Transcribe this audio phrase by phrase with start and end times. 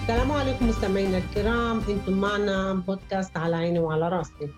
[0.00, 4.48] السلام عليكم مستمعينا الكرام انتم معنا بودكاست على عيني وعلى راسي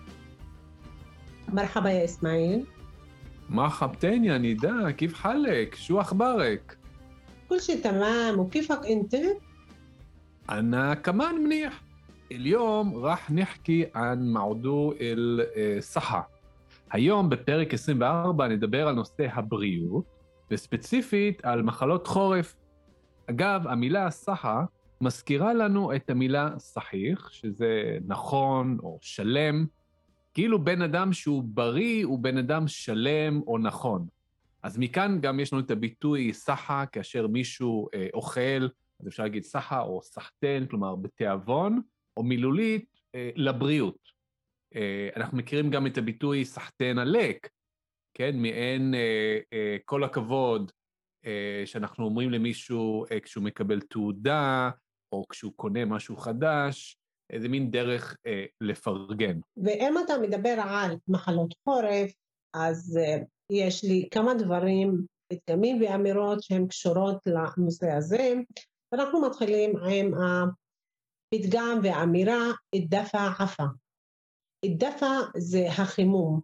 [1.49, 2.65] مرحبا يا اسماعيل
[3.49, 6.77] مرحبتين يا نداء كيف حالك؟ شو أخبارك؟
[7.49, 9.15] كل شيء تمام وكيفك انت؟
[10.49, 11.81] أنا كمان منيح
[12.31, 16.29] اليوم راح نحكي عن موضوع الصحة
[16.91, 20.05] היום בפרק 24 נדבר על נושא הבריאות,
[20.51, 22.55] וספציפית על מחלות חורף.
[23.29, 24.63] אגב, המילה סחה
[25.00, 29.66] מזכירה לנו את המילה סחיח, שזה נכון או שלם,
[30.34, 34.06] כאילו בן אדם שהוא בריא הוא בן אדם שלם או נכון.
[34.62, 38.68] אז מכאן גם יש לנו את הביטוי סחה, כאשר מישהו אה, אוכל,
[39.00, 41.80] אז אפשר להגיד סחה או סחטן, כלומר בתיאבון,
[42.16, 43.98] או מילולית אה, לבריאות.
[44.74, 47.48] אה, אנחנו מכירים גם את הביטוי סחטן עלק,
[48.14, 48.36] כן?
[48.36, 50.72] מעין אה, אה, כל הכבוד
[51.26, 54.70] אה, שאנחנו אומרים למישהו אה, כשהוא מקבל תעודה,
[55.14, 56.96] או כשהוא קונה משהו חדש,
[57.30, 59.40] איזה מין דרך אה, לפרגן.
[59.56, 62.12] ואם אתה מדבר על מחלות חורף,
[62.54, 63.18] אז אה,
[63.52, 68.34] יש לי כמה דברים, פתגמים ואמירות שהן קשורות לנושא הזה.
[68.92, 72.50] ואנחנו מתחילים עם הפתגם והאמירה,
[72.88, 73.64] דפה עפה.
[74.78, 76.40] דפה זה החימום,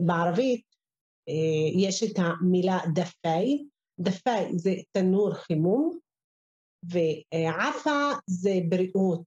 [0.00, 0.64] ובערבית
[1.28, 3.64] אה, יש את המילה דפאי,
[4.00, 5.98] דפאי זה תנור חימום,
[6.82, 9.22] ועפה זה בריאות,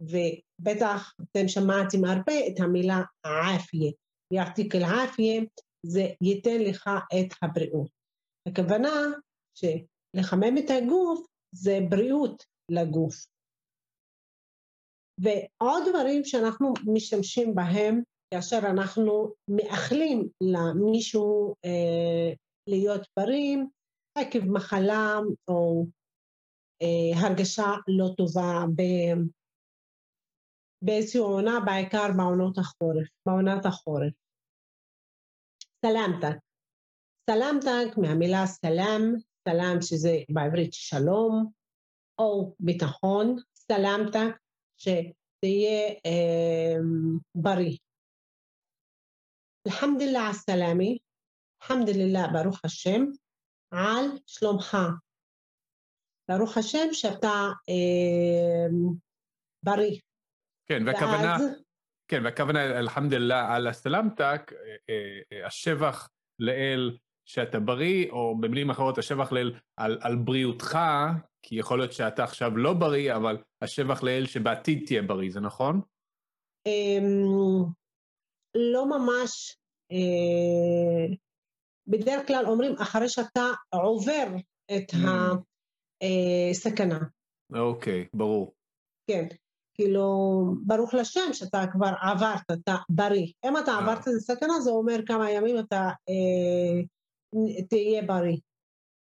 [0.00, 3.92] ובטח אתם שמעתם הרבה את המילה עפיה,
[4.32, 5.42] יעתיק אל-עפיה,
[5.86, 7.90] זה ייתן לך את הבריאות.
[8.48, 9.04] הכוונה
[9.58, 13.26] שלחמם את הגוף זה בריאות לגוף.
[15.20, 18.02] ועוד דברים שאנחנו משתמשים בהם
[18.34, 22.34] כאשר אנחנו מאחלים למישהו אה,
[22.66, 23.56] להיות בריא
[24.18, 25.18] עקב מחלה
[25.48, 25.86] או
[27.16, 28.64] הרגשה לא טובה
[30.82, 34.12] באיזושהי עונה, בעיקר בעונות החורף, בעונת החורף.
[35.86, 36.38] סלמתק.
[37.30, 39.02] סלמתק מהמילה סלם,
[39.48, 41.52] סלם שזה בעברית שלום
[42.18, 44.36] או ביטחון, סלמתק
[44.76, 46.76] שתהיה אה,
[47.34, 47.76] בריא.
[49.66, 50.98] אלחמדוללה סלאמי,
[51.62, 53.04] אלחמדוללה ברוך השם,
[53.70, 54.76] על שלומך,
[56.30, 58.66] ברוך השם שאתה אה,
[59.64, 59.98] בריא.
[60.68, 61.62] כן, והכוונה, ואז...
[62.08, 64.76] כן, והכוונה, אלחמדוללה, על הסלמתק, אה,
[65.32, 66.96] אה, השבח לאל
[67.28, 70.78] שאתה בריא, או במילים אחרות, השבח לאל על, על בריאותך,
[71.42, 75.80] כי יכול להיות שאתה עכשיו לא בריא, אבל השבח לאל שבעתיד תהיה בריא, זה נכון?
[76.66, 77.64] אמ,
[78.54, 79.56] לא ממש.
[79.92, 81.16] אה,
[81.86, 84.26] בדרך כלל אומרים, אחרי שאתה עובר
[84.76, 85.08] את mm.
[85.08, 85.32] ה...
[86.02, 86.98] אה, סכנה.
[87.54, 88.52] אוקיי, ברור.
[89.10, 89.26] כן,
[89.74, 90.06] כאילו,
[90.66, 93.26] ברוך לשם שאתה כבר עברת, אתה בריא.
[93.44, 93.78] אם אתה אה.
[93.78, 96.82] עברת את הסכנה, זה אומר כמה ימים אתה אה,
[97.68, 98.36] תהיה בריא.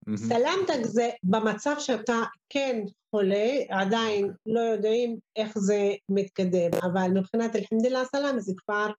[0.09, 0.17] Mm-hmm.
[0.17, 2.81] סלמתק זה במצב שאתה כן
[3.11, 8.91] חולה, עדיין לא יודעים איך זה מתקדם, אבל מבחינת אלחמדוללה סלאם זה כבר,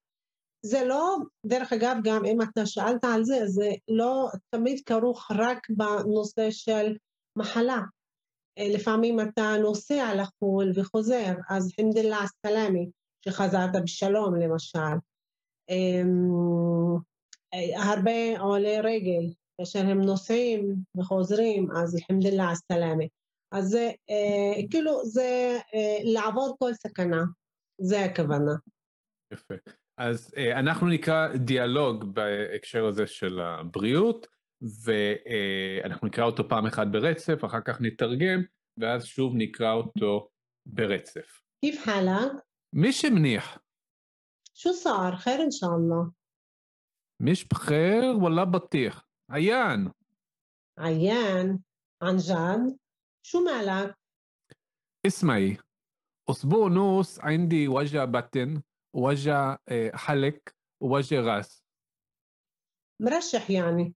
[0.62, 1.16] זה לא,
[1.46, 6.96] דרך אגב גם אם אתה שאלת על זה, זה לא תמיד כרוך רק בנושא של
[7.38, 7.80] מחלה.
[8.58, 12.90] אה, לפעמים אתה נוסע לחו"ל וחוזר, אז חמדללה סלאמי,
[13.24, 14.98] שחזרת בשלום למשל.
[15.68, 16.30] אמ,
[17.54, 23.08] אה, הרבה עולי רגל, כאשר הם נוסעים וחוזרים, אז אלחמדוללה סלאמי.
[23.52, 25.58] אז זה, אה, כאילו, זה
[26.04, 27.22] לעבור כל סכנה,
[27.80, 28.52] זה הכוונה.
[29.32, 29.54] יפה.
[29.98, 34.26] אז אנחנו נקרא דיאלוג בהקשר הזה של הבריאות.
[34.83, 38.43] ואנחנו נקרא אותו פעם אחת ברצף, אחר כך נתרגם,
[38.77, 40.29] ואז שוב נקרא אותו
[40.65, 41.43] ברצף.
[41.61, 42.31] كيف حالك؟
[42.73, 43.59] مش منيح
[44.53, 46.11] شو صار؟ خير إن شاء الله
[47.19, 49.91] مش بخير ولا بطيخ عيان
[50.79, 51.59] عيان
[52.01, 52.77] عن جد؟
[53.25, 53.95] شو مالك؟
[55.07, 55.57] اسمعي
[56.29, 58.61] أسبوع نص عندي وجع بطن
[58.95, 59.57] ووجع
[59.93, 60.39] حلق
[60.81, 61.63] ووجع راس
[63.01, 63.93] مرشح يعني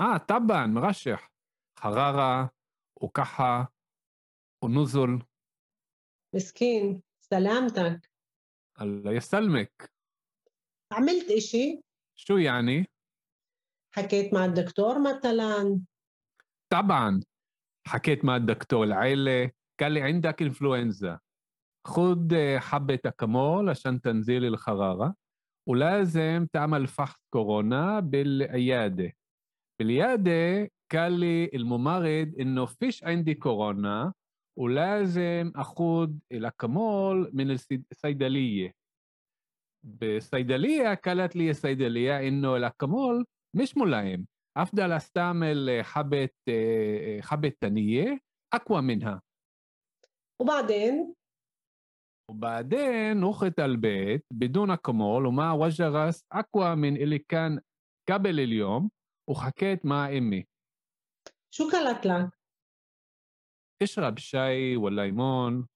[0.00, 1.32] آه طبعا مرشح
[1.78, 2.50] حرارة
[3.00, 3.72] وكحة
[4.64, 5.22] ونزل
[6.34, 8.10] مسكين سلامتك
[8.80, 9.92] الله يسلمك
[10.92, 11.80] عملت إشي؟
[12.18, 12.86] شو يعني؟
[13.94, 15.80] حكيت مع الدكتور مثلا
[16.72, 17.20] طبعا
[17.86, 21.20] حكيت مع الدكتور العيلة قال لي عندك انفلونزا
[21.86, 25.14] خد حبة أكمول عشان تنزيل الحرارة
[25.68, 29.12] ولازم تعمل فحص كورونا بالعيادة
[29.78, 34.12] بالعيادة قال لي الممرض إنه فيش عندي كورونا
[34.58, 38.72] ولازم أخذ الأكمول من الصيدلية
[39.84, 43.24] بالصيدلية قالت لي الصيدلية إنه الأكمول
[43.56, 44.26] مش ملائم
[44.56, 46.28] أفضل أستعمل حبة
[47.20, 48.18] حبة تانية
[48.54, 49.22] أقوى منها
[50.40, 51.14] وبعدين
[52.30, 57.60] وبعدين رحت البيت بدون أكمول ومع وجه راس أقوى من اللي كان
[58.08, 58.90] قبل اليوم
[59.28, 60.46] وحكيت مع أمي
[61.54, 62.30] شو قالت لك؟
[63.82, 65.68] اشرب شاي وليمون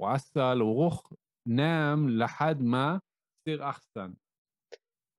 [0.00, 1.12] وعسل وروح
[1.48, 3.00] نام لحد ما
[3.46, 4.14] تصير أحسن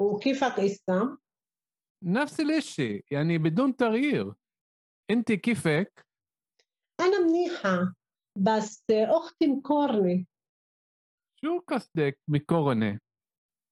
[0.02, 1.18] وكيفك إسا؟
[2.04, 4.34] نفس الإشي يعني بدون تغيير
[5.12, 6.06] أنت كيفك؟
[7.00, 7.96] أنا منيحة
[8.38, 10.26] بس أختي مكورنة
[11.42, 13.00] شو قصدك مكورنة؟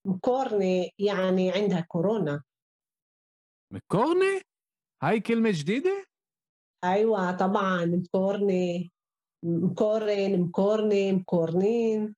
[0.08, 2.44] مكورنة يعني عندها كورونا
[3.74, 4.42] مكورنة؟
[5.04, 6.06] هاي كلمة جديدة؟
[6.84, 8.90] أيوة طبعا مكورنة
[9.44, 12.16] مكورن مكورنة مكورنين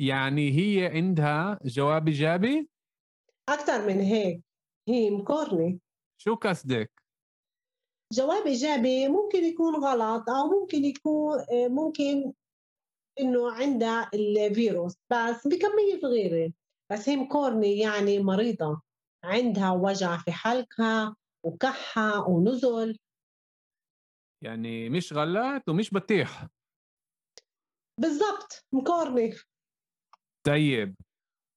[0.00, 2.68] يعني هي عندها جواب إيجابي؟
[3.48, 4.40] أكثر من هيك
[4.88, 5.78] هي مكورنة
[6.18, 7.02] شو قصدك؟
[8.12, 12.32] جواب إيجابي ممكن يكون غلط أو ممكن يكون ممكن
[13.20, 16.52] إنه عندها الفيروس بس بكمية صغيرة
[16.92, 18.85] بس هي مكورنة يعني مريضة
[19.26, 22.98] عندها وجع في حلقها وكحة ونزل
[24.44, 26.46] يعني مش غلط ومش بطيح
[28.00, 29.36] بالضبط مكورنة
[30.46, 30.96] طيب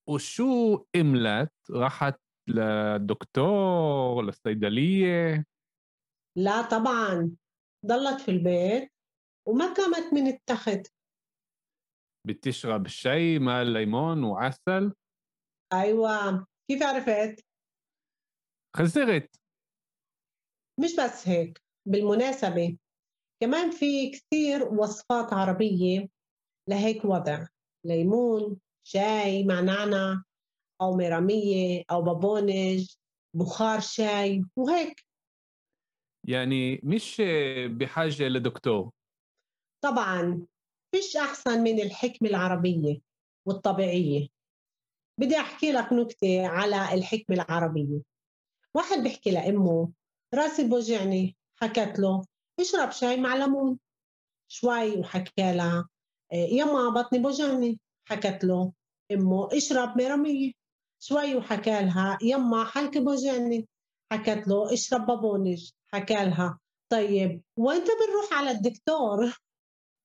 [0.09, 2.19] وشو عملت؟ راحت
[2.49, 5.45] للدكتور للصيدلية؟
[6.37, 7.35] لا طبعا
[7.85, 8.91] ضلت في البيت
[9.47, 10.93] وما قامت من التخت
[12.27, 14.93] بتشرب شاي مع ليمون وعسل؟
[15.73, 17.48] أيوة كيف عرفت؟
[18.79, 19.35] خسرت.
[20.79, 22.77] مش بس هيك بالمناسبة
[23.41, 26.09] كمان في كثير وصفات عربية
[26.69, 27.47] لهيك وضع
[27.85, 30.23] ليمون شاي مع نعنع
[30.81, 32.95] أو ميرامية أو بابونج
[33.35, 35.05] بخار شاي وهيك.
[36.27, 37.21] يعني مش
[37.65, 38.89] بحاجة لدكتور.
[39.83, 40.47] طبعا
[40.95, 43.01] فيش أحسن من الحكمة العربية
[43.47, 44.27] والطبيعية.
[45.19, 48.01] بدي أحكي لك نكتة على الحكمة العربية.
[48.75, 49.91] واحد بيحكي لأمه
[50.33, 52.25] راسي بوجعني حكت له
[52.59, 53.79] اشرب شاي مع ليمون.
[54.51, 55.89] شوي وحكى لها
[56.33, 57.79] يما بطني بوجعني.
[58.09, 58.73] حكت له
[59.11, 60.51] أمه اشرب ميرامية
[61.03, 63.67] شوي وحكى لها يما حلقي بوجعني.
[64.11, 65.71] حكت له اشرب بابونج.
[65.93, 66.59] حكى لها
[66.91, 69.37] طيب وانت بنروح على الدكتور؟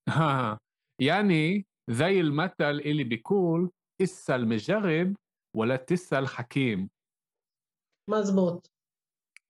[0.09, 0.59] ها
[1.01, 3.71] يعني زي المثل اللي بيقول
[4.03, 5.17] اسأل مجرب
[5.57, 6.91] ولا تسأل حكيم
[8.09, 8.69] מזמות.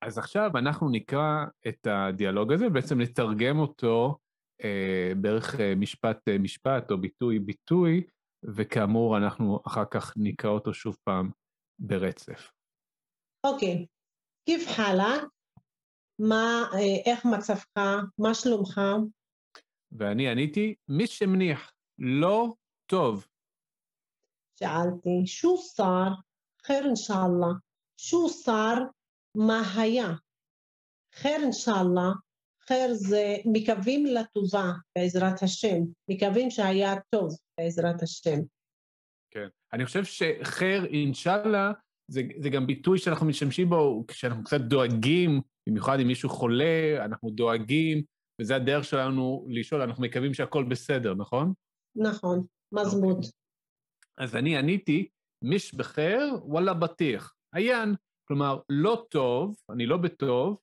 [0.03, 4.19] אז עכשיו אנחנו נקרא את הדיאלוג הזה, בעצם נתרגם אותו
[4.65, 8.05] אה, בערך אה, משפט אה, משפט או ביטוי ביטוי,
[8.45, 11.31] וכאמור אנחנו אחר כך נקרא אותו שוב פעם
[11.79, 12.51] ברצף.
[13.47, 13.87] אוקיי,
[14.47, 15.15] כיף חלה,
[16.19, 17.67] מה, אה, איך מצבך,
[18.19, 18.81] מה שלומך?
[19.93, 22.55] ואני עניתי, מי שמניח, לא
[22.87, 23.27] טוב.
[24.59, 26.09] שאלתי, שו שר,
[26.67, 27.53] חיר אינשאללה.
[28.09, 28.75] שו שר?
[29.37, 30.09] מה היה?
[31.15, 32.13] חיר אינשאללה.
[32.67, 35.79] חיר זה מקווים לטובה בעזרת השם.
[36.11, 38.39] מקווים שהיה טוב בעזרת השם.
[39.31, 39.49] כן.
[39.73, 41.73] אני חושב שחיר אינשאללה
[42.11, 47.31] זה, זה גם ביטוי שאנחנו משתמשים בו כשאנחנו קצת דואגים, במיוחד אם מישהו חולה, אנחנו
[47.31, 48.03] דואגים,
[48.41, 51.53] וזה הדרך שלנו לשאול, אנחנו מקווים שהכל בסדר, נכון?
[51.97, 53.25] נכון, מזמות.
[53.25, 53.29] Okay.
[54.19, 55.09] אז אני עניתי,
[55.45, 57.35] מיש בחיר, וואלה בטיח.
[57.55, 57.95] עיין,
[58.29, 60.57] כלומר, לא טוב, אני לא בטוב,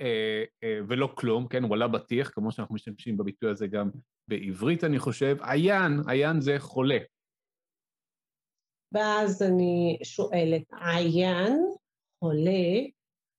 [0.00, 3.90] אה, אה, ולא כלום, כן, וואלה בטיח, כמו שאנחנו משתמשים בביטוי הזה גם
[4.28, 5.36] בעברית, אני חושב.
[5.42, 6.98] עיין, עיין זה חולה.
[8.94, 11.52] ואז אני שואלת, עיין,
[12.20, 12.74] חולה,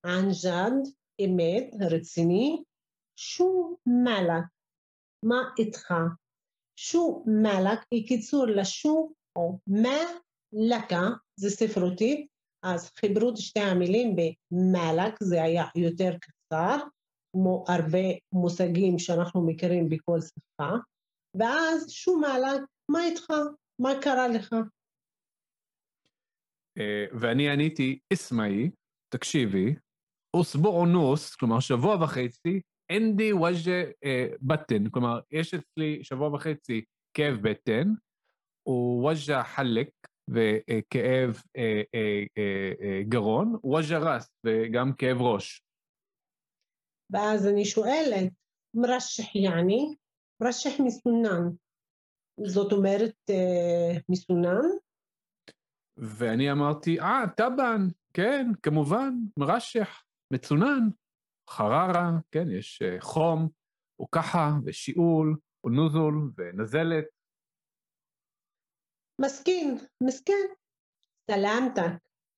[0.06, 0.76] ענג'ד,
[1.24, 2.62] אמת, רציני,
[3.16, 4.44] שו מלק,
[5.24, 5.94] מה איתך?
[6.76, 9.98] שו מלק היא קיצור לשו או מה
[10.52, 12.30] לקה, זה ספרותית,
[12.62, 16.76] אז חיברו את שתי המילים במלק, זה היה יותר קצר,
[17.32, 20.70] כמו הרבה מושגים שאנחנו מכירים בכל שפה,
[21.34, 23.30] ואז שום מלק, מה איתך?
[23.80, 24.52] מה קרה לך?
[26.78, 28.70] אה, ואני עניתי, אסמאי,
[29.14, 29.74] תקשיבי,
[30.36, 32.60] אוסבורונוס, כלומר שבוע וחצי,
[32.96, 36.84] אנדי וג'ה אה, בטן, כלומר, יש אצלי שבוע וחצי
[37.16, 37.88] כאב בטן,
[38.68, 39.88] ווג'ה חלק,
[40.30, 45.64] וכאב אה, אה, אה, אה, גרון, וג'ה רס, וגם כאב ראש.
[47.10, 48.32] ואז אני שואלת,
[48.74, 49.94] מרשח יעני?
[50.42, 51.42] מרשח מסונן.
[52.46, 54.68] זאת אומרת, אה, מסונן?
[55.96, 60.88] ואני אמרתי, אה, טבען, כן, כמובן, מרשח, מצונן,
[61.50, 63.48] חררה, כן, יש אה, חום,
[64.02, 67.04] וככה, ושיעול, ונוזול, ונזלת.
[69.20, 70.46] מסכין, מסכן.
[71.30, 71.92] סלמתק.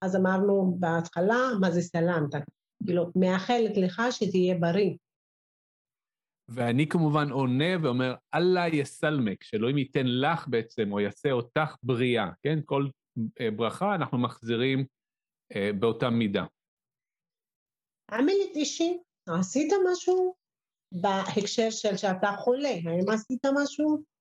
[0.04, 2.42] אז אמרנו בהתחלה, מה זה סלמתק?
[2.86, 4.96] כאילו, מאחלת לך שתהיה בריא.
[6.48, 12.58] ואני כמובן עונה ואומר, אללה יסלמק, שאלוהים ייתן לך בעצם, או יעשה אותך בריאה, כן?
[12.64, 12.88] כל
[13.40, 14.84] אה, ברכה אנחנו מחזירים
[15.56, 16.44] אה, באותה מידה.
[18.12, 18.98] עמלת אישי,
[19.28, 20.34] עשית משהו
[20.92, 24.11] בהקשר של שאתה חולה, האם עשית משהו?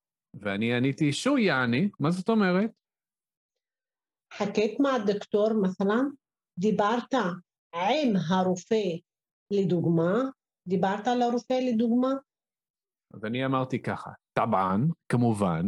[0.41, 2.71] ואני עניתי, שו יעני, מה זאת אומרת?
[4.33, 6.01] חכית מהדוקטור, مثلا,
[6.59, 7.15] דיברת
[7.75, 8.97] עם הרופא
[9.53, 10.13] לדוגמה,
[10.69, 12.13] דיברת לרופא לדוגמה?
[13.15, 15.63] אז אני אמרתי ככה, טבען, כמובן,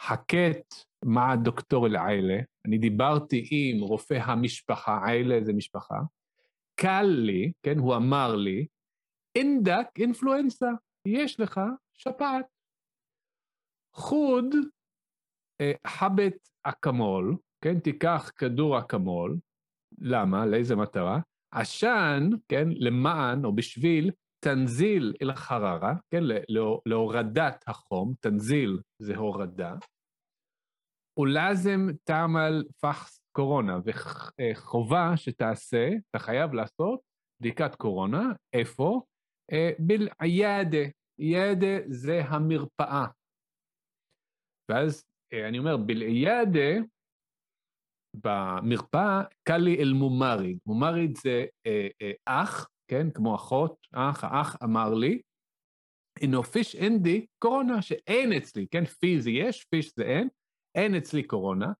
[0.00, 6.00] חכית מה הדוקטור אל-עיילה, אני דיברתי עם רופא המשפחה, עיילה זה משפחה,
[6.74, 8.66] קל לי, כן, הוא אמר לי,
[9.34, 10.70] אינדק אינפלואנסה,
[11.06, 11.60] יש לך
[11.92, 12.46] שפעת.
[13.97, 14.45] חוד
[15.61, 19.37] אה, חבט אקמול, כן, תיקח כדור אקמול,
[20.01, 20.45] למה?
[20.45, 21.19] לאיזה מטרה?
[21.53, 26.23] עשן, כן, למען או בשביל תנזיל אל חררה, כן,
[26.85, 29.75] להורדת החום, תנזיל זה הורדה.
[31.19, 36.99] ולאזם תעמל פחס קורונה, וחובה שתעשה, אתה חייב לעשות
[37.39, 39.01] בדיקת קורונה, איפה?
[39.51, 40.87] אה, בלעיידה,
[41.19, 43.05] ידה זה המרפאה.
[44.69, 46.83] ואז אה, אני אומר, בלעיידה,
[48.13, 50.57] במרפאה, קלי אל מומריד.
[50.65, 55.21] מומריד זה אה, אה, אח, כן, כמו אחות, אח, האח אמר לי,
[56.21, 60.27] אינו פיש אינדי קורונה, שאין אצלי, כן, פיזי יש, פיש זה אין,
[60.75, 61.71] אין אצלי קורונה,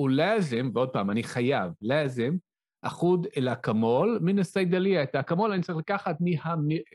[0.00, 2.36] ולאזם, ועוד פעם, אני חייב, לאזם,
[2.82, 5.02] אחוד אל אקמול מן הסיידליה.
[5.02, 6.16] את האקמול אני צריך לקחת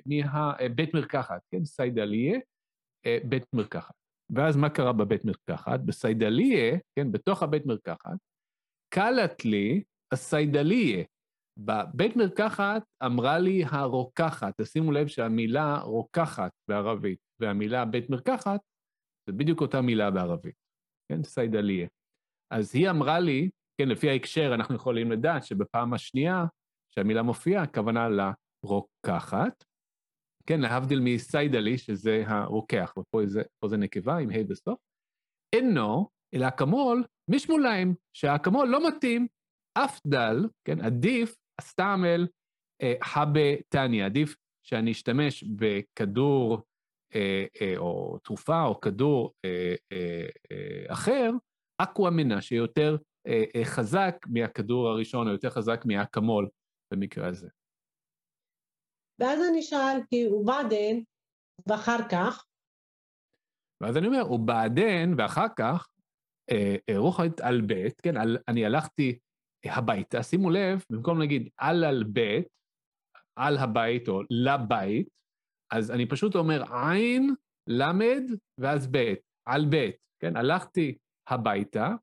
[0.05, 2.39] מהבית מרקחת, כן, סיידליה,
[3.05, 4.02] אה, בית מרקחת.
[4.29, 5.79] ואז מה קרה בבית מרקחת?
[5.79, 8.17] בסיידליה, כן, בתוך הבית מרקחת,
[8.93, 11.03] קלט לי הסיידליה.
[11.59, 18.59] בבית מרקחת אמרה לי הרוקחת, תשימו לב שהמילה רוקחת בערבית והמילה בית מרקחת
[19.29, 20.55] זה בדיוק אותה מילה בערבית,
[21.11, 21.23] כן?
[21.23, 21.87] סיידליה.
[22.53, 26.45] אז היא אמרה לי, כן, לפי ההקשר אנחנו יכולים לדעת שבפעם השנייה
[26.95, 29.63] שהמילה מופיעה, הכוונה לרוקחת,
[30.49, 34.79] כן, להבדיל מסיידלי, שזה הרוקח, ופה זה, זה נקבה עם ה' בסוף,
[35.55, 39.27] אינו, אלא אקמול, משמוליים, שהאקמול לא מתאים,
[39.73, 42.27] אף דל, כן, עדיף, אסתעמל,
[42.81, 42.93] אה,
[43.69, 44.35] טניה, עדיף
[44.67, 46.61] שאני אשתמש בכדור
[47.15, 51.31] אה, אה, או תרופה או כדור אה, אה, אה, אחר,
[51.77, 52.97] אקווה מנה, שיותר
[53.27, 56.47] אה, אה, חזק מהכדור הראשון, או יותר חזק מהאקמול
[56.93, 57.49] במקרה הזה.
[59.19, 60.99] ואז אני שאלתי, ובעדן,
[61.67, 62.45] ואחר כך?
[63.81, 65.87] ואז אני אומר, ובעדן, ואחר כך,
[66.51, 69.19] אה, אה, רוחת על בית, כן, על, אני הלכתי
[69.65, 72.47] הביתה, שימו לב, במקום להגיד על על בית,
[73.35, 75.07] על הבית או לבית,
[75.71, 77.35] אז אני פשוט אומר עין,
[77.67, 78.23] למד,
[78.57, 80.35] ואז בית, על בית, כן?
[80.37, 81.95] הלכתי הביתה,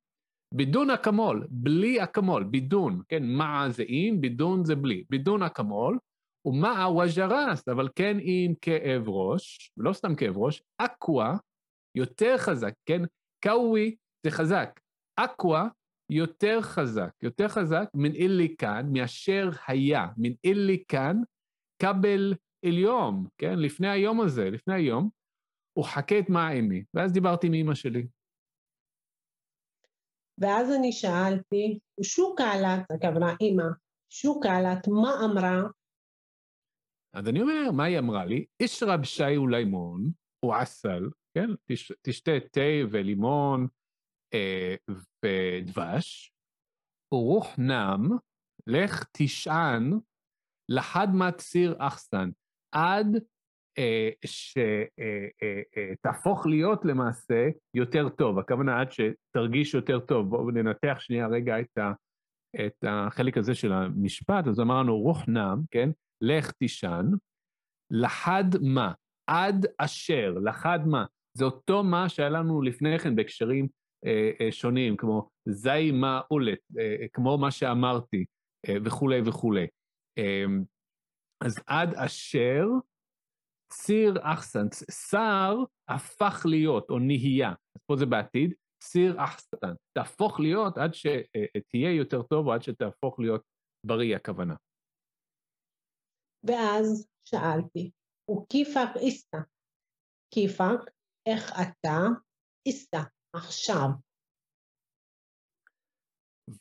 [0.54, 3.22] בידון אקמול, בלי אקמול, בידון, כן?
[3.26, 5.04] מה זה עם, בידון זה בלי.
[5.10, 5.98] בידון אקמול,
[6.44, 11.36] ומה וג'רס, אבל כן עם כאב ראש, לא סתם כאב ראש, אקווה,
[11.94, 13.02] יותר חזק, כן?
[13.40, 14.80] קאווי זה חזק.
[15.16, 15.68] אקווה
[16.10, 21.16] יותר חזק, יותר חזק מן אילי כאן, מאשר היה, מן אילי כאן,
[21.82, 22.34] כבל
[22.66, 23.58] עליום, כן?
[23.58, 25.08] לפני היום הזה, לפני היום,
[25.72, 28.06] הוא חכה את מעמי, ואז דיברתי עם אמא שלי.
[30.38, 33.68] ואז אני שאלתי, שו קהלת, הכוונה אימא,
[34.10, 35.62] שו קהלת, מה אמרה?
[37.14, 38.44] אז אני אומר, מה היא אמרה לי?
[38.60, 40.10] אישרב שי ולימון,
[40.42, 41.50] או עסל, כן?
[41.64, 43.66] תש, תשתה תה ולימון
[44.34, 44.74] אה,
[45.24, 46.32] ודבש,
[47.14, 48.08] ורוח נם,
[48.66, 49.98] לך תשען
[50.68, 52.30] לחד מציר אחסן,
[52.74, 53.06] עד
[53.78, 54.58] אה, שתהפוך
[56.38, 58.38] אה, אה, להיות למעשה יותר טוב.
[58.38, 60.28] הכוונה עד שתרגיש יותר טוב.
[60.28, 61.92] בואו ננתח שנייה רגע את, ה,
[62.66, 64.46] את החלק הזה של המשפט.
[64.46, 65.90] אז אמרנו רוח נם, כן?
[66.20, 67.06] לך תישן,
[67.90, 68.92] לחד מה?
[69.30, 71.04] עד אשר, לחד מה?
[71.38, 73.68] זה אותו מה שהיה לנו לפני כן בהקשרים
[74.06, 78.24] אה, אה, שונים, כמו זי מה אולט, אה, כמו מה שאמרתי,
[78.68, 79.66] אה, וכולי וכולי.
[80.18, 80.44] אה,
[81.44, 82.66] אז עד אשר
[83.72, 84.66] ציר אחסן,
[85.10, 85.56] שר
[85.88, 91.94] הפך להיות, או נהייה, אז פה זה בעתיד, ציר אחסן, תהפוך להיות עד שתהיה אה,
[91.94, 93.42] יותר טוב, או עד שתהפוך להיות
[93.86, 94.54] בריא הכוונה.
[96.44, 97.90] ואז שאלתי,
[98.30, 99.38] וכיפק איסתא,
[100.34, 100.90] כיפק,
[101.28, 101.98] איך אתה
[102.66, 103.00] איסתא,
[103.36, 103.88] עכשיו.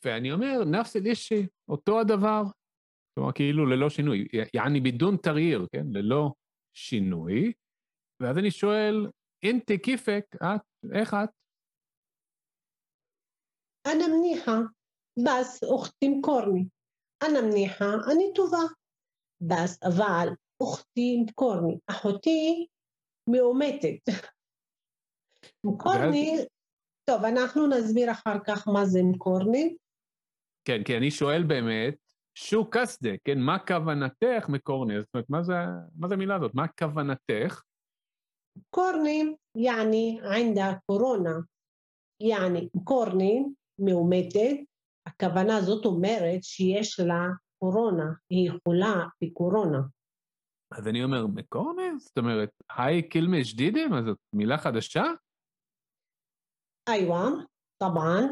[0.04, 2.42] ואני אומר, נפס אל אישי, אותו הדבר.
[3.14, 5.86] כלומר, כאילו ללא שינוי, יעני בידון תרעיר, כן?
[5.92, 6.32] ללא
[6.76, 7.52] שינוי.
[8.22, 9.06] ואז אני שואל,
[9.42, 11.30] אינטי כיפק, את, איך את?
[13.86, 14.56] אנא מניחה,
[15.24, 16.64] בס אוכתי מקורני.
[17.22, 18.79] אנא מניחה, אני טובה.
[19.40, 20.28] בס, אבל
[20.60, 21.78] אוכתי מקורני.
[21.86, 22.66] אחותי
[23.30, 24.14] מאומתת.
[25.64, 26.36] מקורני,
[27.04, 29.76] טוב, אנחנו נסביר אחר כך מה זה מקורני.
[30.64, 31.94] כן, כי אני שואל באמת,
[32.34, 35.00] שו קסדה, כן, מה כוונתך מקורני?
[35.00, 35.54] זאת אומרת, מה זה,
[35.96, 36.54] מה זה המילה הזאת?
[36.54, 37.62] מה כוונתך?
[38.70, 41.34] קורני, יעני, ענדה קורונה.
[42.20, 43.44] יעני, קורני,
[43.78, 44.56] מאומתת,
[45.06, 47.26] הכוונה זאת אומרת שיש לה
[47.60, 49.80] קורונה, היא חולה בקורונה.
[50.72, 51.82] אז אני אומר, בקורונה?
[51.98, 54.04] זאת אומרת, היי קילמי קילמש דידם?
[54.04, 55.04] זאת מילה חדשה?
[56.88, 57.28] איווה,
[57.78, 58.24] טבען,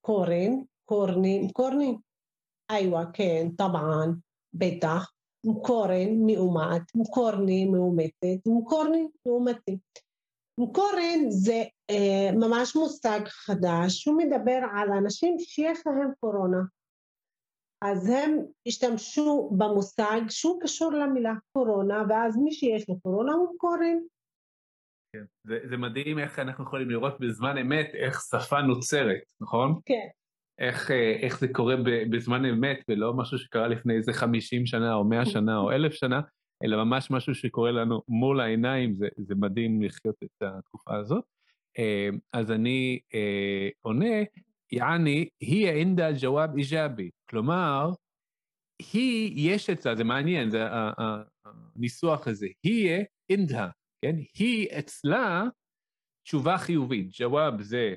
[0.00, 0.52] קורן,
[0.84, 1.98] קורנים, קורנים.
[2.72, 4.10] איווה, כן, טבען,
[4.54, 5.12] בטח,
[5.62, 9.78] קורן מאומת, קורני מאומתת, קורני מאומתים.
[10.72, 16.58] קורן זה אה, ממש מושג חדש, הוא מדבר על אנשים שיש להם קורונה.
[17.84, 23.98] אז הם השתמשו במושג שהוא קשור למילה קורונה, ואז מי שיש לו קורונה הוא מקורן.
[25.12, 25.24] כן.
[25.44, 29.80] זה, זה מדהים איך אנחנו יכולים לראות בזמן אמת איך שפה נוצרת, נכון?
[29.84, 30.06] כן.
[30.58, 31.74] איך, אה, איך זה קורה
[32.10, 36.20] בזמן אמת ולא משהו שקרה לפני איזה 50 שנה או 100 שנה או 1,000 שנה,
[36.64, 41.24] אלא ממש משהו שקורה לנו מול העיניים, זה, זה מדהים לחיות את התקופה הזאת.
[41.78, 44.14] אה, אז אני אה, עונה,
[44.74, 47.90] יעני, היא עינדה ג'וואב איג'אבי, כלומר,
[48.92, 50.58] היא, יש אצלה, זה מעניין, זה
[51.46, 53.68] הניסוח הזה, היא אינדה,
[54.02, 54.16] כן?
[54.38, 55.42] היא אצלה
[56.26, 57.06] תשובה חיובית.
[57.20, 57.94] ג'וואב זה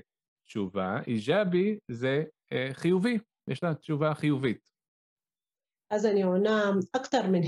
[0.48, 3.18] תשובה, איג'אבי זה אה, חיובי,
[3.50, 4.70] יש לה תשובה חיובית.
[5.94, 7.42] אז אני עונה, אקטר מן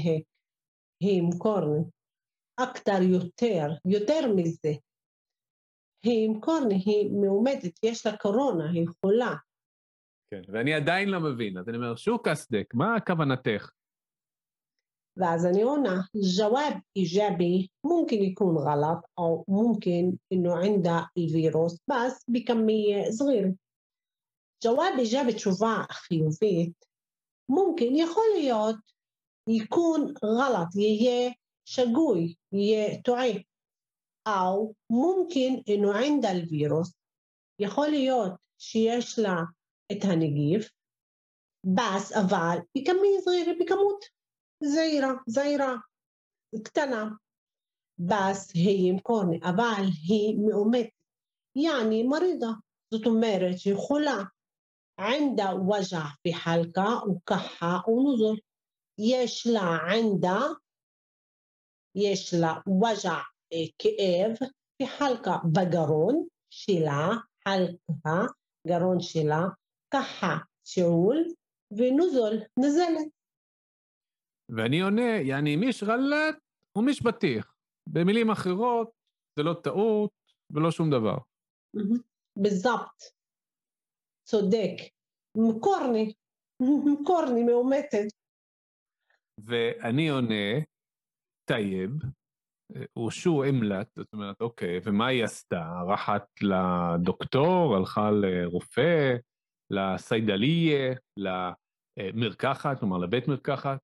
[1.03, 1.83] היא מקורן,
[2.55, 4.73] אקטר יותר, יותר מזה.
[6.03, 9.35] היא עם קורנה, היא מאומתת, יש לה קורונה, היא חולה.
[10.31, 13.69] כן, ואני עדיין לא מבין, אז אני אומר, שוק אסדק, מה כוונתך?
[15.17, 16.01] ואז אני עונה,
[16.37, 23.47] ג'וואב איג'אבי, מומקין יכון גלט, או מומקין אינו ענדה אל-וירוס, בס בכמיה זריר.
[24.63, 26.85] ג'וואב איג'אבי תשובה חיובית,
[27.49, 28.75] מומקין יכול להיות
[29.49, 31.31] יכון גלט, יהיה
[31.65, 33.31] שגוי, יהיה טועה.
[34.28, 36.94] أو ممكن إنه عندها الفيروس
[37.58, 39.36] יכול להיות שיש לה
[39.92, 40.70] את הנגיף
[41.64, 44.04] بس אבל בכמות صغيرة בכמות
[44.64, 45.74] זעירה, זעירה,
[46.64, 47.04] קטנה.
[47.98, 50.90] בס היא מקורני, אבל היא מאומתת.
[51.56, 52.52] יעני מרידה,
[52.90, 54.22] זאת אומרת שהיא חולה.
[54.98, 58.36] ענדה וג'ע في حلقة וכחה ונוזול.
[58.98, 60.40] יש לה ענדה,
[61.94, 63.18] יש לה וג'ע
[63.53, 64.49] אה, כאב
[64.81, 67.07] כחלקה בגרון שלה,
[67.47, 68.33] חלקה,
[68.67, 69.41] גרון שלה,
[69.93, 71.17] ככה שאול
[71.71, 73.07] ונוזול, נזלת.
[74.49, 76.35] ואני עונה, יעני מיש רלט
[76.75, 77.55] ומיש בטיח.
[77.87, 78.91] במילים אחרות,
[79.35, 80.11] זה לא טעות
[80.49, 81.17] ולא שום דבר.
[82.37, 83.03] בזבט.
[84.23, 84.75] צודק.
[85.37, 86.13] מקורני.
[86.61, 88.07] מקורני מאומתת.
[89.37, 90.59] ואני עונה,
[91.45, 91.91] טייב,
[92.93, 95.81] הורשו אמלט, זאת אומרת, אוקיי, ומה היא עשתה?
[95.93, 99.15] רחת לדוקטור, הלכה לרופא,
[99.69, 103.79] לסיידליה, למרקחת, כלומר לבית מרקחת?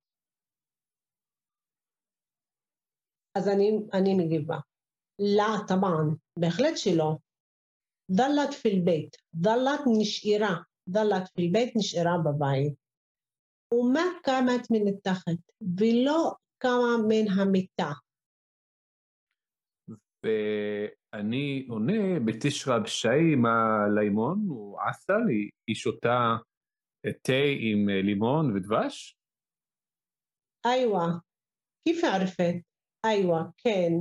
[3.38, 4.58] אז אני, אני מגיבה.
[5.20, 7.18] לא, טבען, בהחלט שלא.
[8.12, 10.56] דלת פיל בית, דלת נשארה,
[10.90, 12.74] דלת פיל בית נשארה בבית.
[13.74, 17.92] ומה קמת מן התחת, ולא קמה מן המיטה.
[20.26, 26.36] ואני עונה בתשרה שי עם הלימון, הוא עסל, היא היא שותה
[27.24, 29.18] תה עם אה, לימון ודבש?
[30.66, 31.08] איווה,
[31.88, 32.56] כיף ערפת,
[33.06, 33.92] איווה, כן,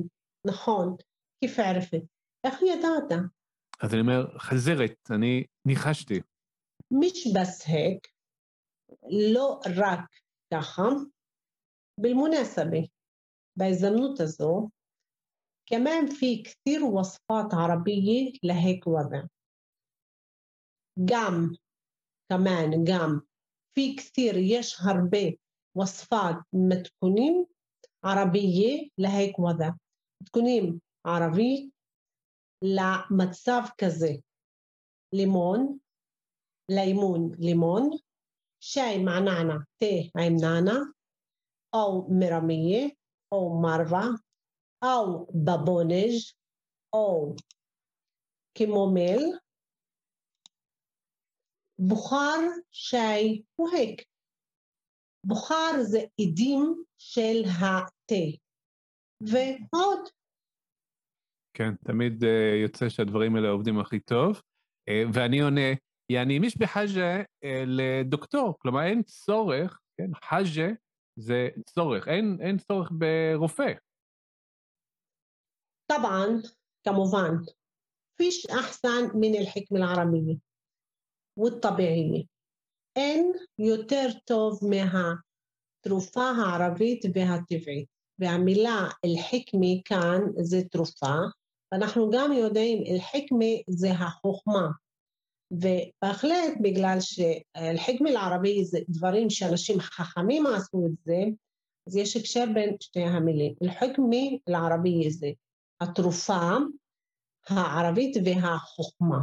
[0.47, 0.97] נכון,
[1.41, 2.03] כיף ערפת.
[2.47, 3.21] איך ידעת?
[3.83, 6.21] אז אני אומר, חזרת, אני ניחשתי.
[6.91, 8.07] משבסהק,
[9.33, 10.01] לא רק
[10.55, 10.83] ככה,
[12.01, 12.87] בלמונסבי,
[13.59, 14.69] בהזדמנות הזו,
[15.67, 19.27] كمان في كثير وصفات عربية لهيك وضع.
[20.99, 21.57] جام
[22.31, 23.23] كمان جام.
[23.75, 25.11] في كثير يشهر
[25.77, 27.47] بوصفات متكونين
[28.05, 29.75] عربية لهيك وضع.
[30.23, 31.73] متكونين عربي
[32.63, 34.21] لا متصاف كذا.
[35.13, 35.79] ليمون
[36.71, 37.99] ليمون ليمون.
[38.61, 40.93] شاي مع نعنع تي عيم نعنع
[41.75, 42.93] أو ميرامية
[43.33, 44.19] أو مارفا.
[44.85, 46.35] או בבונז'
[46.93, 47.35] או
[48.55, 49.21] כמומל,
[51.79, 54.03] בוכר שי הוהק.
[55.27, 58.25] בוכר זה עדים של התה.
[59.21, 60.09] ועוד.
[61.55, 62.27] כן, תמיד uh,
[62.63, 64.37] יוצא שהדברים האלה עובדים הכי טוב.
[64.37, 65.71] Uh, ואני עונה,
[66.11, 70.69] יעני מיש בחאג'ה uh, לדוקטור, כלומר אין צורך, כן, חאג'ה
[71.17, 73.73] זה צורך, אין, אין צורך ברופא,
[75.89, 76.43] طبعا
[76.85, 77.47] كمובان
[78.17, 80.37] فيش أحسن من الحكمة العربية
[81.39, 82.25] والطبيعية
[82.97, 85.23] إن يترتب مها
[85.85, 87.87] تروفاه عربية بها طبيعي
[88.19, 91.17] بعملا الحكمة كان זה תרופה,
[91.73, 94.71] ואנחנו גם יודעים, الحكمة זה החוכמה.
[95.51, 101.19] ובהחלט, בגלל שהחכמה العربية זה דברים שאנשים חכמים עשו את זה,
[101.89, 103.55] אז יש הקשר בין שתי המילים.
[103.63, 105.31] الحكمة العربية זה
[105.82, 106.40] התרופה
[107.50, 109.20] הערבית והחוכמה.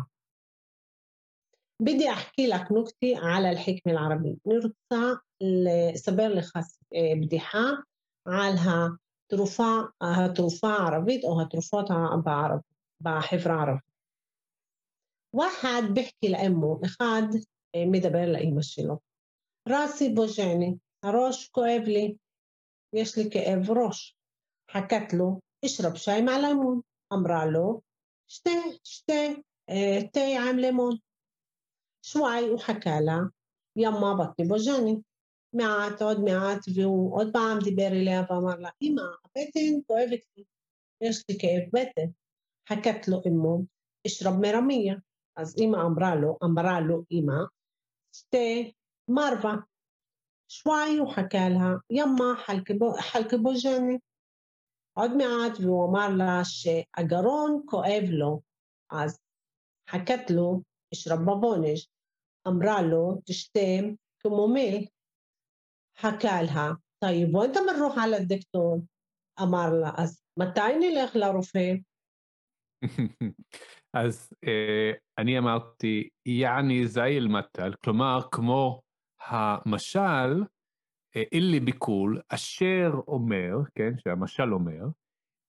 [1.82, 6.52] بدي أحكي لك نكتة على الحكمة العربية نرجع لسبر לך
[7.22, 7.64] בדיחה
[8.24, 11.88] על התרופה, התרופה הערבית או התרופות
[12.24, 12.60] בערב,
[13.00, 13.96] בחברה הערבית.
[15.32, 17.22] واحد بيحكي لأمه אחד
[17.76, 18.98] מדבר לאימא שלו.
[19.68, 22.16] راسي بوجعني הראש כואב לי,
[22.92, 24.16] יש לי כאב ראש.
[24.70, 27.81] حكت له اشرب شاي مع ليمون امرع له
[28.27, 31.01] شتي شتي آه، تي عام ليمون.
[32.05, 33.31] شوي وحكى لها
[33.75, 35.03] يما بطني بوجعني.
[35.53, 37.15] معات عود معات فيو.
[37.17, 39.81] قد بعم دبري لها بامر لها إما بتن
[40.17, 40.47] كتير
[41.03, 42.13] إيش كيف؟ بتن
[42.69, 43.65] حكت له امه
[44.05, 45.03] اشرب مرمية
[45.37, 47.49] از إما امرا له امرا له إما.
[48.15, 48.75] شتي
[49.07, 49.63] مربى
[50.47, 54.01] شوي وحكى لها يما حلك بو حلك بوجعني.
[54.98, 58.40] עוד מעט, והוא אמר לה שהגרון כואב לו,
[58.90, 59.18] אז
[59.90, 60.62] חכת לו,
[60.94, 61.88] אשרב בבונש.
[62.48, 63.60] אמרה לו, תשתה
[64.18, 64.86] כמו מיל.
[65.98, 68.78] حكى لها طيب وانت بنروح على الدكتور
[69.42, 71.74] אמר לה, אז מתי נלך לרופא?
[73.94, 78.82] אז אה, אני אמרתי, יעני זי אל-מטל, כלומר, כמו
[79.20, 80.44] המשל,
[81.15, 84.85] אה, אילי ביקול, אשר אומר, כן, שהמשל אומר,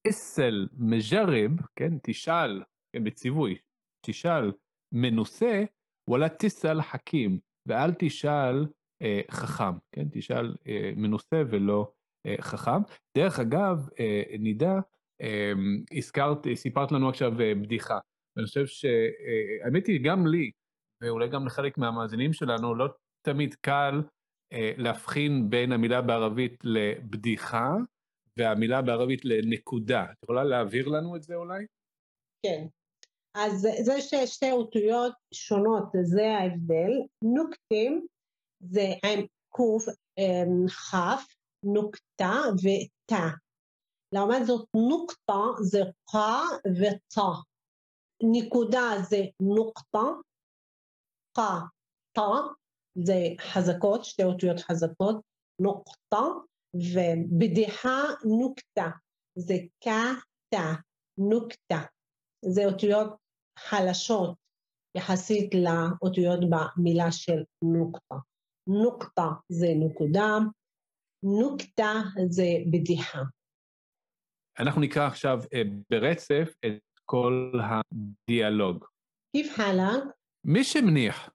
[0.08, 3.58] אסל מג'רב, כן, תשאל, כן, בציווי,
[4.06, 4.52] תשאל
[4.92, 5.64] מנוסה,
[6.08, 8.66] וואלה תסל חכים, ואל תשאל
[9.02, 10.06] אה, חכם, כן?
[10.12, 11.92] תשאל אה, מנוסה ולא
[12.26, 12.80] אה, חכם.
[13.18, 14.80] דרך אגב, אה, נידה,
[15.22, 15.52] אה,
[15.92, 17.98] הזכרת, סיפרת לנו עכשיו אה, בדיחה.
[18.36, 20.50] ואני חושב שהאמת אה, היא, גם לי,
[21.02, 22.88] ואולי גם לחלק מהמאזינים שלנו, לא
[23.22, 24.08] תמיד קל אה,
[24.76, 27.74] להבחין בין המילה בערבית לבדיחה
[28.36, 30.04] והמילה בערבית לנקודה.
[30.12, 31.66] את יכולה להעביר לנו את זה אולי?
[32.46, 32.66] כן.
[33.34, 36.90] אז זה שתי אותיות שונות, זה ההבדל.
[37.24, 38.06] נוקטים
[38.60, 39.84] זה עם קוף,
[40.90, 41.34] כף,
[41.64, 43.26] נוקתה ותא.
[44.14, 47.30] לעומת זאת נוקתה זה qa ותא.
[48.22, 50.06] נקודה זה נוקתה,
[51.38, 51.52] qa,
[52.12, 52.30] תא,
[52.94, 55.20] זה חזקות, שתי אותיות חזקות,
[55.60, 56.22] נוקטה
[56.74, 58.90] ובדיחה נוקטה,
[59.38, 60.74] זה קטה,
[61.18, 61.82] נוקטה,
[62.44, 63.16] זה אותיות
[63.58, 64.34] חלשות
[64.96, 68.14] יחסית לאותיות במילה של נוקטה.
[68.66, 70.38] נוקטה זה נקודה,
[71.22, 71.92] נוקטה
[72.28, 73.22] זה בדיחה.
[74.58, 78.84] אנחנו נקרא עכשיו אה, ברצף את כל הדיאלוג.
[79.36, 80.04] כיף חלק?
[80.44, 81.30] מי שמניח.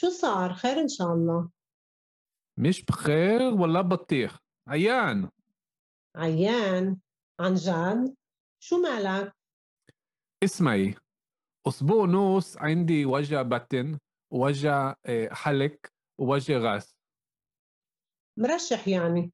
[0.00, 1.50] شو صار؟ خير إن شاء الله.
[2.58, 4.38] مش بخير ولا بطيخ.
[4.68, 5.30] عيان.
[6.16, 7.00] عيان.
[7.40, 8.16] عن جد؟
[8.62, 9.32] شو مالك؟
[10.44, 10.94] اسمعي.
[11.68, 13.98] أسبوع نص عندي وجع بطن
[14.32, 15.76] وجع آه، حلق
[16.20, 16.94] ووجع رأس.
[18.38, 19.32] مرشح يعني.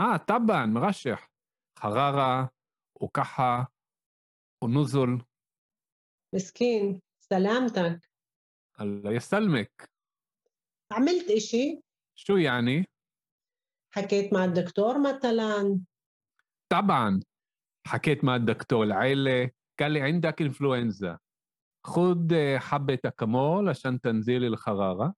[0.00, 1.30] آه طبعا مرشح.
[1.78, 2.50] حرارة
[3.00, 3.72] وكحة
[4.62, 5.24] ونزل.
[6.34, 7.00] مسكين.
[7.20, 8.09] سلامتك.
[8.80, 9.90] الله يسلمك
[10.92, 11.80] عملت إشي؟
[12.14, 12.84] شو يعني؟
[13.94, 15.80] حكيت مع الدكتور مثلا.
[16.72, 17.20] طبعا.
[17.86, 21.18] حكيت مع الدكتور العيلة قال لي عندك انفلونزا
[21.86, 25.14] خد حبة أكمول عشان تنزيل الحرارة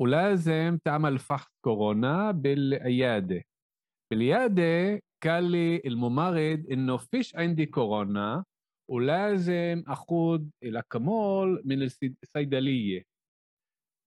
[0.00, 3.42] ولازم تعمل فحص كورونا بالعيادة.
[4.10, 8.44] بالعيادة قال لي الممرض إنه فيش عندي كورونا
[8.89, 11.83] ولازم أخذ الأكمول من
[12.23, 13.03] الصيدلية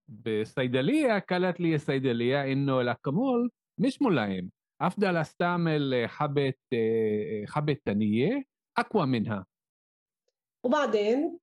[0.08, 3.50] بالصيدلية قالت لي الصيدلية إنه الأكمول
[3.80, 4.50] مش ملائم
[4.80, 8.44] أفضل أستعمل حبة آه، حبة تانية
[8.78, 9.46] أقوى منها
[10.64, 11.38] وبعدين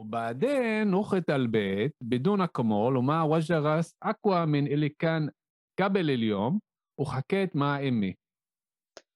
[0.00, 5.30] وبعدين رحت البيت بدون أكمول ومع وجه راس أقوى من اللي كان
[5.80, 6.60] قبل اليوم
[7.00, 8.16] وحكيت مع أمي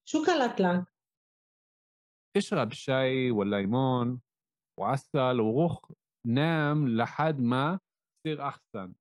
[0.04, 0.84] شو كلت لك
[2.37, 4.21] اشرب شاي والليمون
[4.79, 5.81] وعسل وروح
[6.27, 7.79] نام لحد ما
[8.23, 8.93] تصير أحسن.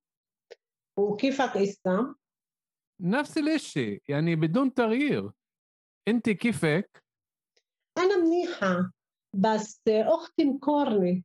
[0.99, 2.15] وكيفك إسا
[3.01, 5.31] نفس الإشي يعني بدون تغيير.
[6.07, 7.03] أنت كيفك؟
[7.97, 8.91] أنا منيحة
[9.35, 11.23] بس أختي مكورنة.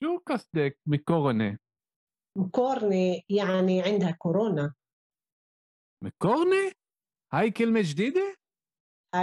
[0.00, 1.58] شو قصدك بكورنة
[2.38, 4.74] مكورنة يعني عندها كورونا.
[6.04, 6.72] مكورنة؟
[7.32, 8.35] هاي كلمة جديدة؟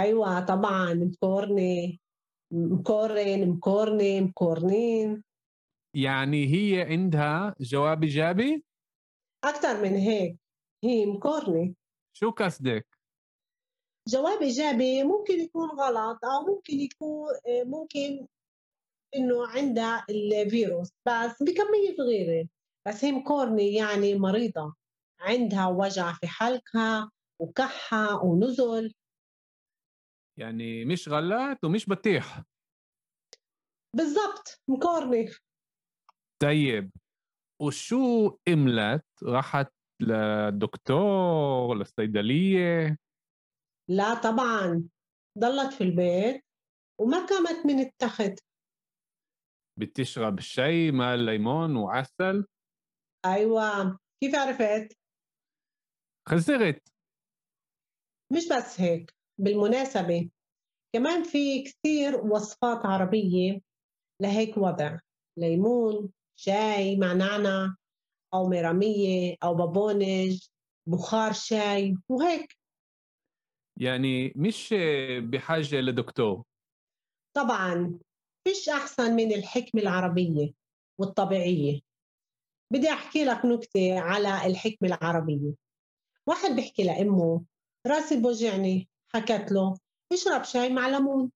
[0.00, 1.96] أيوة طبعا مكورنة
[2.52, 5.24] مكورن مكورنة مكورنين.
[5.96, 8.64] يعني هي عندها جواب إيجابي؟
[9.44, 10.36] أكثر من هيك.
[10.84, 11.74] هي مكورنة
[12.12, 12.86] شو قصدك؟
[14.08, 18.26] جواب إيجابي ممكن يكون غلط أو ممكن يكون ممكن
[19.16, 22.48] إنه عندها الفيروس بس بكمية صغيرة.
[22.88, 24.74] بس هي مكورنة يعني مريضة.
[25.20, 28.94] عندها وجع في حلقها وكحة ونزل.
[30.38, 32.42] يعني مش غلط ومش بطيح.
[33.96, 35.34] بالضبط مكورنة
[36.42, 36.90] طيب
[37.62, 42.96] وشو عملت راحت للدكتور للصيدلية؟
[43.90, 44.88] لا طبعا
[45.38, 46.44] ضلت في البيت
[47.00, 48.38] وما قامت من التخت.
[49.78, 52.46] بتشرب شاي مع ليمون وعسل؟
[53.24, 53.98] أيوة.
[54.20, 54.98] كيف عرفت؟
[56.28, 56.88] خسرت.
[58.32, 59.14] مش بس هيك.
[59.38, 60.28] بالمناسبة
[60.92, 63.60] كمان في كثير وصفات عربية
[64.20, 64.98] لهيك وضع
[65.36, 67.76] ليمون شاي مع نعنع
[68.34, 70.48] أو ميرامية أو بابونج
[70.86, 72.58] بخار شاي وهيك.
[73.80, 74.74] يعني مش
[75.18, 76.42] بحاجة لدكتور؟
[77.36, 77.98] طبعا
[78.44, 80.54] فيش أحسن من الحكمة العربية
[80.98, 81.80] والطبيعية.
[82.72, 85.54] بدي أحكي لك نكتة على الحكمة العربية.
[86.26, 87.44] واحد بيحكي لأمه
[87.86, 88.88] راسي بوجعني.
[89.14, 89.78] حكت له
[90.12, 91.30] اشرب شاي مع ليمون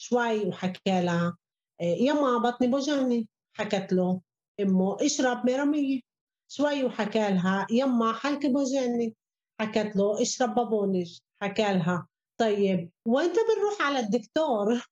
[0.00, 1.36] شوي وحكى لها
[1.80, 3.28] إيه، يما بطني بوجعني.
[3.56, 4.20] حكت له
[4.60, 6.00] إمه إشرب ميرامية
[6.50, 9.16] شوي وحكى لها يما حلقي بوجعني.
[9.60, 11.18] حكت له إشرب بابونج.
[11.42, 12.06] حكى لها
[12.40, 14.86] طيب وانت بنروح على الدكتور؟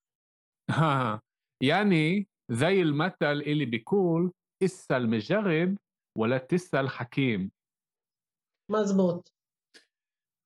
[0.71, 1.21] ها
[1.71, 5.77] يعني زي المثل اللي بيقول إسأل مجرب
[6.19, 7.51] ولا تسأل حكيم.
[8.71, 9.38] مزبوط.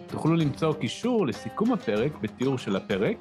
[0.07, 3.17] תוכלו למצוא קישור לסיכום הפרק בתיאור של הפרק.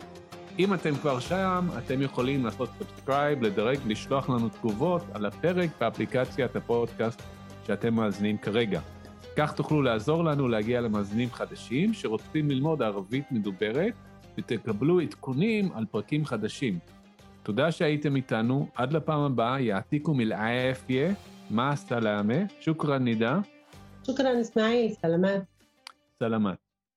[0.58, 6.56] אם אתם כבר שם, אתם יכולים לעשות subscribe, לדרג, לשלוח לנו תגובות על הפרק באפליקציית
[6.56, 7.22] הפודקאסט
[7.66, 8.80] שאתם מאזינים כרגע.
[9.36, 13.92] כך תוכלו לעזור לנו להגיע למאזינים חדשים שרוצים ללמוד ערבית מדוברת
[14.38, 16.78] ותקבלו עדכונים על פרקים חדשים.
[17.42, 21.12] תודה שהייתם איתנו, עד לפעם הבאה, יעתיקו מלעייפיה,
[21.50, 23.38] מה סלאמה, שוכרן נידה.
[24.06, 25.42] שוכרן אסמאעיל, סלמת.
[26.18, 26.63] סלמת.